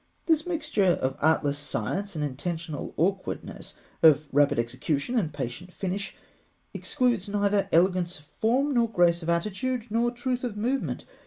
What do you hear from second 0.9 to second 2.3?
of artless science and